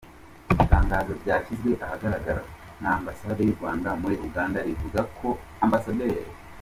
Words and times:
Itangazo 0.63 1.11
ryashyizwe 1.21 1.71
ahagaragara 1.85 2.41
na 2.81 2.89
ambasade 2.97 3.41
y’u 3.43 3.57
Rwanda 3.57 3.89
muri 4.01 4.15
Uganda 4.27 4.57
rivuga 4.67 4.99
ko 5.17 5.27
Amb. 5.63 5.73